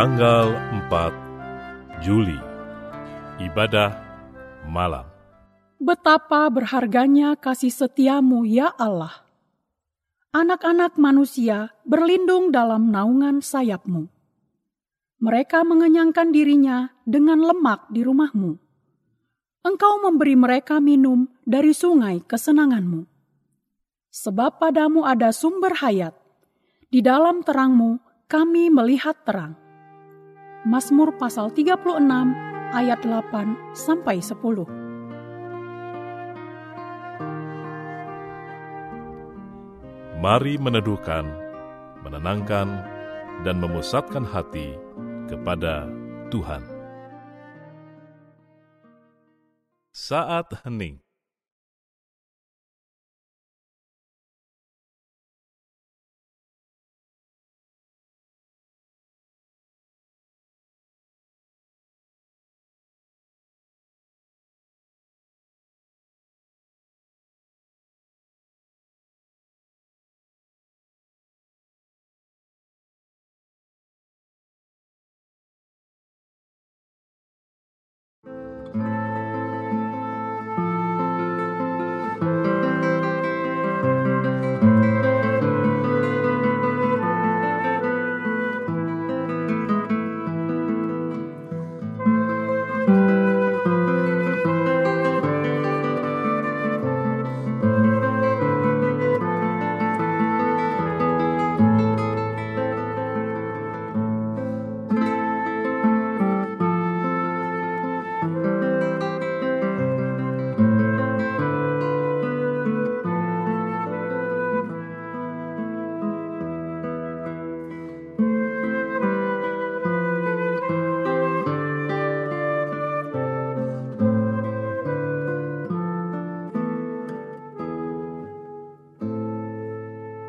tanggal 0.00 0.56
4 0.88 2.00
Juli 2.00 2.40
Ibadah 3.36 3.92
Malam 4.64 5.04
Betapa 5.76 6.48
berharganya 6.48 7.36
kasih 7.36 7.68
setiamu 7.68 8.48
ya 8.48 8.72
Allah. 8.80 9.28
Anak-anak 10.32 10.96
manusia 10.96 11.76
berlindung 11.84 12.48
dalam 12.48 12.88
naungan 12.88 13.44
sayapmu. 13.44 14.08
Mereka 15.20 15.68
mengenyangkan 15.68 16.32
dirinya 16.32 16.96
dengan 17.04 17.44
lemak 17.44 17.92
di 17.92 18.00
rumahmu. 18.00 18.56
Engkau 19.68 20.00
memberi 20.00 20.32
mereka 20.32 20.80
minum 20.80 21.28
dari 21.44 21.76
sungai 21.76 22.24
kesenanganmu. 22.24 23.04
Sebab 24.08 24.64
padamu 24.64 25.04
ada 25.04 25.28
sumber 25.28 25.76
hayat. 25.76 26.16
Di 26.88 27.04
dalam 27.04 27.44
terangmu 27.44 28.00
kami 28.32 28.72
melihat 28.72 29.28
terang. 29.28 29.68
Mazmur 30.60 31.16
pasal 31.16 31.48
36 31.56 31.80
ayat 32.76 33.00
8 33.00 33.72
sampai 33.72 34.20
10. 34.20 34.68
Mari 40.20 40.60
meneduhkan, 40.60 41.24
menenangkan, 42.04 42.84
dan 43.40 43.56
memusatkan 43.56 44.20
hati 44.20 44.76
kepada 45.32 45.88
Tuhan. 46.28 46.60
Saat 49.96 50.60
hening 50.68 51.00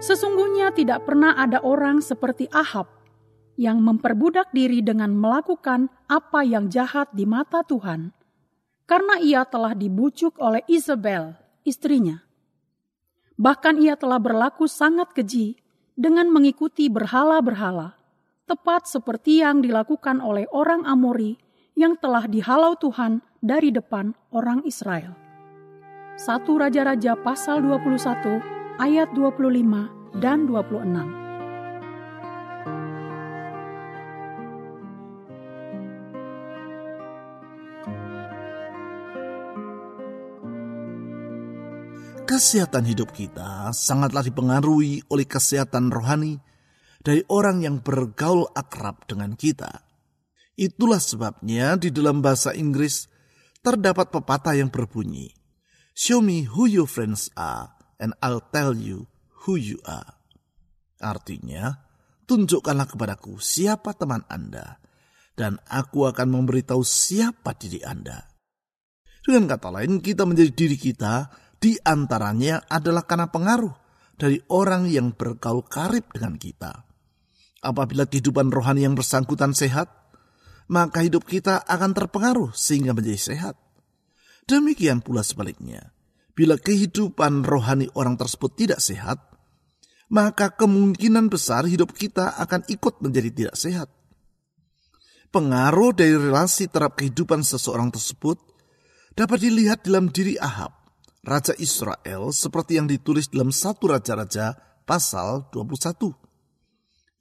Sesungguhnya 0.02 0.74
tidak 0.74 1.06
pernah 1.06 1.38
ada 1.38 1.62
orang 1.62 2.02
seperti 2.02 2.50
Ahab 2.50 2.90
yang 3.54 3.86
memperbudak 3.86 4.50
diri 4.50 4.82
dengan 4.82 5.14
melakukan 5.14 5.94
apa 6.10 6.42
yang 6.42 6.74
jahat 6.74 7.14
di 7.14 7.30
mata 7.30 7.62
Tuhan, 7.62 8.10
karena 8.90 9.22
ia 9.22 9.46
telah 9.46 9.78
dibujuk 9.78 10.42
oleh 10.42 10.66
Isabel, 10.66 11.38
istrinya. 11.62 12.26
Bahkan 13.38 13.78
ia 13.78 13.94
telah 13.94 14.18
berlaku 14.18 14.66
sangat 14.66 15.14
keji 15.14 15.62
dengan 15.94 16.34
mengikuti 16.34 16.90
berhala-berhala, 16.90 17.94
tepat 18.50 18.90
seperti 18.90 19.46
yang 19.46 19.62
dilakukan 19.62 20.18
oleh 20.18 20.50
orang 20.50 20.82
Amori 20.90 21.38
yang 21.78 21.94
telah 22.02 22.26
dihalau 22.26 22.74
Tuhan 22.74 23.22
dari 23.38 23.70
depan 23.70 24.18
orang 24.34 24.66
Israel. 24.66 25.14
1 26.18 26.42
Raja-Raja 26.50 27.14
pasal 27.22 27.62
21 27.62 28.61
ayat 28.82 29.14
25 29.14 30.18
dan 30.18 30.50
26. 30.50 31.22
Kesehatan 42.26 42.90
hidup 42.90 43.14
kita 43.14 43.70
sangatlah 43.70 44.26
dipengaruhi 44.26 45.06
oleh 45.14 45.30
kesehatan 45.30 45.94
rohani 45.94 46.42
dari 47.06 47.22
orang 47.30 47.62
yang 47.62 47.86
bergaul 47.86 48.50
akrab 48.58 49.06
dengan 49.06 49.38
kita. 49.38 49.86
Itulah 50.58 50.98
sebabnya 50.98 51.78
di 51.78 51.94
dalam 51.94 52.26
bahasa 52.26 52.58
Inggris 52.58 53.06
terdapat 53.62 54.10
pepatah 54.10 54.58
yang 54.58 54.74
berbunyi, 54.74 55.30
Show 55.94 56.24
me 56.24 56.50
who 56.50 56.66
your 56.66 56.90
friends 56.90 57.30
are, 57.36 57.81
and 58.02 58.18
I'll 58.26 58.42
tell 58.50 58.74
you 58.74 59.06
who 59.46 59.56
you 59.56 59.78
are. 59.86 60.18
Artinya, 60.98 61.78
tunjukkanlah 62.26 62.90
kepadaku 62.90 63.38
siapa 63.38 63.94
teman 63.94 64.26
Anda, 64.26 64.82
dan 65.38 65.62
aku 65.70 66.10
akan 66.10 66.28
memberitahu 66.34 66.82
siapa 66.82 67.54
diri 67.54 67.86
Anda. 67.86 68.26
Dengan 69.22 69.46
kata 69.46 69.70
lain, 69.70 70.02
kita 70.02 70.26
menjadi 70.26 70.50
diri 70.50 70.78
kita 70.82 71.30
di 71.62 71.78
antaranya 71.86 72.66
adalah 72.66 73.06
karena 73.06 73.30
pengaruh 73.30 73.74
dari 74.18 74.42
orang 74.50 74.90
yang 74.90 75.14
bergaul 75.14 75.62
karib 75.70 76.10
dengan 76.10 76.42
kita. 76.42 76.90
Apabila 77.62 78.10
kehidupan 78.10 78.50
rohani 78.50 78.90
yang 78.90 78.98
bersangkutan 78.98 79.54
sehat, 79.54 79.94
maka 80.74 81.06
hidup 81.06 81.30
kita 81.30 81.62
akan 81.62 81.94
terpengaruh 81.94 82.50
sehingga 82.58 82.98
menjadi 82.98 83.22
sehat. 83.22 83.56
Demikian 84.50 85.06
pula 85.06 85.22
sebaliknya 85.22 85.94
bila 86.42 86.58
kehidupan 86.58 87.46
rohani 87.46 87.86
orang 87.94 88.18
tersebut 88.18 88.58
tidak 88.58 88.82
sehat, 88.82 89.22
maka 90.10 90.50
kemungkinan 90.50 91.30
besar 91.30 91.70
hidup 91.70 91.94
kita 91.94 92.34
akan 92.34 92.66
ikut 92.66 92.98
menjadi 92.98 93.30
tidak 93.30 93.54
sehat. 93.54 93.94
Pengaruh 95.30 95.94
dari 95.94 96.18
relasi 96.18 96.66
terhadap 96.66 96.98
kehidupan 96.98 97.46
seseorang 97.46 97.94
tersebut 97.94 98.42
dapat 99.14 99.38
dilihat 99.38 99.86
dalam 99.86 100.10
diri 100.10 100.34
Ahab, 100.42 100.74
Raja 101.22 101.54
Israel 101.62 102.34
seperti 102.34 102.82
yang 102.82 102.90
ditulis 102.90 103.30
dalam 103.30 103.54
satu 103.54 103.94
Raja-Raja 103.94 104.58
pasal 104.82 105.46
21. 105.54 106.10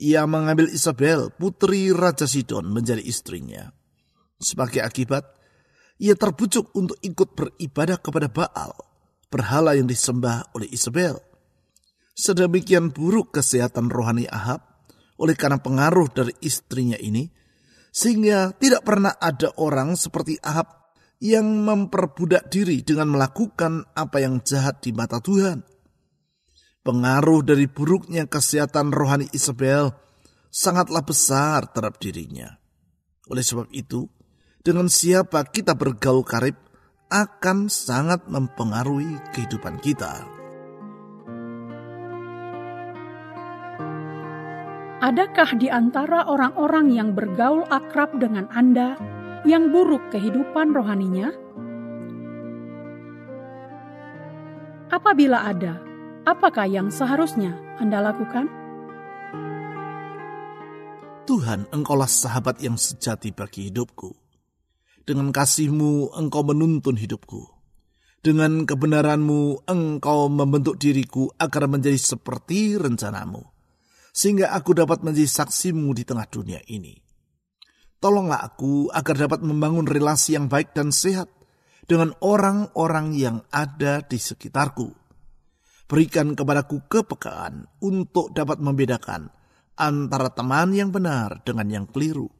Ia 0.00 0.24
mengambil 0.24 0.72
Isabel, 0.72 1.28
putri 1.36 1.92
Raja 1.92 2.24
Sidon 2.24 2.72
menjadi 2.72 3.04
istrinya. 3.04 3.68
Sebagai 4.40 4.80
akibat, 4.80 5.28
ia 6.00 6.16
terbujuk 6.16 6.72
untuk 6.72 6.96
ikut 7.04 7.36
beribadah 7.36 8.00
kepada 8.00 8.32
Baal 8.32 8.89
berhala 9.30 9.78
yang 9.78 9.86
disembah 9.86 10.50
oleh 10.52 10.68
Isabel. 10.74 11.16
Sedemikian 12.12 12.92
buruk 12.92 13.32
kesehatan 13.32 13.88
rohani 13.88 14.26
Ahab 14.28 14.60
oleh 15.16 15.38
karena 15.38 15.62
pengaruh 15.62 16.10
dari 16.10 16.34
istrinya 16.42 16.98
ini, 16.98 17.30
sehingga 17.94 18.52
tidak 18.58 18.82
pernah 18.84 19.14
ada 19.16 19.54
orang 19.56 19.94
seperti 19.94 20.36
Ahab 20.42 20.80
yang 21.20 21.44
memperbudak 21.64 22.48
diri 22.48 22.80
dengan 22.80 23.12
melakukan 23.12 23.84
apa 23.92 24.24
yang 24.24 24.40
jahat 24.40 24.80
di 24.80 24.90
mata 24.96 25.20
Tuhan. 25.20 25.60
Pengaruh 26.80 27.44
dari 27.44 27.68
buruknya 27.68 28.24
kesehatan 28.24 28.88
rohani 28.88 29.28
Isabel 29.36 29.92
sangatlah 30.48 31.04
besar 31.04 31.68
terhadap 31.68 32.00
dirinya. 32.00 32.56
Oleh 33.28 33.44
sebab 33.44 33.68
itu, 33.76 34.08
dengan 34.64 34.88
siapa 34.88 35.44
kita 35.44 35.76
bergaul 35.76 36.24
karib, 36.24 36.56
akan 37.10 37.66
sangat 37.66 38.22
mempengaruhi 38.30 39.18
kehidupan 39.34 39.82
kita. 39.82 40.22
Adakah 45.02 45.58
di 45.58 45.66
antara 45.66 46.28
orang-orang 46.30 46.94
yang 46.94 47.10
bergaul 47.18 47.66
akrab 47.66 48.14
dengan 48.22 48.46
Anda 48.54 48.94
yang 49.42 49.74
buruk 49.74 50.14
kehidupan 50.14 50.70
rohaninya? 50.70 51.34
Apabila 54.92 55.50
ada, 55.50 55.82
apakah 56.28 56.68
yang 56.70 56.94
seharusnya 56.94 57.58
Anda 57.82 58.06
lakukan? 58.06 58.46
Tuhan, 61.24 61.72
Engkaulah 61.74 62.10
sahabat 62.10 62.60
yang 62.60 62.76
sejati 62.76 63.32
bagi 63.32 63.72
hidupku. 63.72 64.19
Dengan 65.04 65.32
kasihmu, 65.32 66.12
Engkau 66.12 66.44
menuntun 66.44 66.96
hidupku. 67.00 67.48
Dengan 68.20 68.68
kebenaranmu, 68.68 69.64
Engkau 69.64 70.28
membentuk 70.28 70.76
diriku 70.76 71.32
agar 71.40 71.64
menjadi 71.64 71.96
seperti 71.96 72.76
rencanamu. 72.76 73.40
Sehingga 74.12 74.52
aku 74.52 74.76
dapat 74.76 75.00
menjadi 75.00 75.30
saksimu 75.30 75.96
di 75.96 76.04
tengah 76.04 76.28
dunia 76.28 76.60
ini. 76.68 76.92
Tolonglah 78.00 78.40
aku 78.44 78.88
agar 78.92 79.28
dapat 79.28 79.40
membangun 79.44 79.84
relasi 79.88 80.36
yang 80.36 80.48
baik 80.48 80.72
dan 80.72 80.88
sehat 80.88 81.28
dengan 81.84 82.12
orang-orang 82.20 83.12
yang 83.16 83.44
ada 83.52 84.04
di 84.04 84.16
sekitarku. 84.16 84.88
Berikan 85.90 86.38
kepadaku 86.38 86.86
kepekaan 86.86 87.66
untuk 87.82 88.30
dapat 88.30 88.62
membedakan 88.62 89.26
antara 89.74 90.30
teman 90.30 90.70
yang 90.76 90.92
benar 90.92 91.42
dengan 91.42 91.66
yang 91.66 91.84
keliru, 91.90 92.30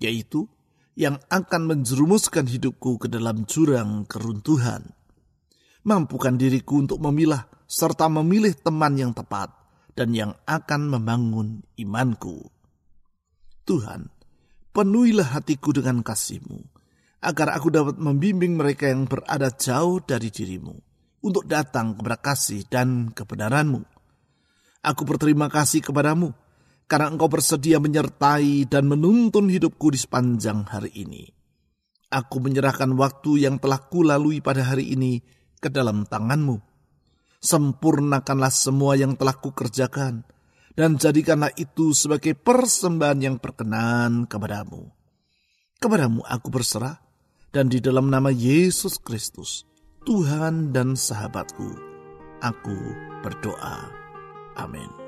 yaitu 0.00 0.50
yang 0.98 1.22
akan 1.30 1.70
menjerumuskan 1.70 2.50
hidupku 2.50 2.98
ke 2.98 3.06
dalam 3.06 3.46
jurang 3.46 4.02
keruntuhan. 4.10 4.82
Mampukan 5.86 6.34
diriku 6.34 6.82
untuk 6.82 6.98
memilah 6.98 7.46
serta 7.70 8.10
memilih 8.10 8.58
teman 8.58 8.98
yang 8.98 9.14
tepat 9.14 9.54
dan 9.94 10.10
yang 10.10 10.34
akan 10.42 10.90
membangun 10.90 11.62
imanku. 11.78 12.50
Tuhan, 13.62 14.10
penuhilah 14.74 15.38
hatiku 15.38 15.70
dengan 15.70 16.02
kasihmu, 16.02 16.66
agar 17.22 17.54
aku 17.54 17.70
dapat 17.70 17.94
membimbing 18.02 18.58
mereka 18.58 18.90
yang 18.90 19.06
berada 19.06 19.54
jauh 19.54 20.02
dari 20.02 20.34
dirimu, 20.34 20.74
untuk 21.22 21.46
datang 21.46 21.94
kepada 21.94 22.18
kasih 22.18 22.66
dan 22.66 23.14
kebenaranmu. 23.14 23.86
Aku 24.82 25.06
berterima 25.06 25.46
kasih 25.46 25.78
kepadamu, 25.78 26.34
karena 26.88 27.12
engkau 27.12 27.28
bersedia 27.28 27.76
menyertai 27.78 28.64
dan 28.64 28.88
menuntun 28.88 29.52
hidupku 29.52 29.92
di 29.92 30.00
sepanjang 30.00 30.64
hari 30.66 30.90
ini. 30.96 31.28
Aku 32.08 32.40
menyerahkan 32.40 32.88
waktu 32.96 33.44
yang 33.44 33.60
telah 33.60 33.84
kulalui 33.92 34.40
pada 34.40 34.64
hari 34.64 34.96
ini 34.96 35.20
ke 35.60 35.68
dalam 35.68 36.08
tanganmu. 36.08 36.56
Sempurnakanlah 37.38 38.50
semua 38.50 38.96
yang 38.96 39.14
telah 39.14 39.36
kukerjakan, 39.36 40.24
dan 40.72 40.96
jadikanlah 40.96 41.52
itu 41.60 41.92
sebagai 41.92 42.32
persembahan 42.34 43.20
yang 43.20 43.36
berkenan 43.36 44.24
kepadamu. 44.24 44.88
Kepadamu 45.78 46.24
aku 46.24 46.48
berserah, 46.48 46.98
dan 47.52 47.68
di 47.68 47.78
dalam 47.78 48.08
nama 48.08 48.32
Yesus 48.32 48.96
Kristus, 48.98 49.68
Tuhan 50.08 50.72
dan 50.72 50.96
sahabatku, 50.96 51.68
aku 52.40 52.78
berdoa. 53.20 53.86
Amin. 54.58 55.07